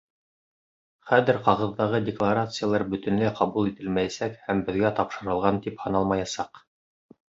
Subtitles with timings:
[1.11, 6.69] Хәҙер ҡағыҙҙағы декларациялар бөтөнләй ҡабул ителмәйәсәк һәм беҙгә тапшырылған тип һаналмаясаҡ.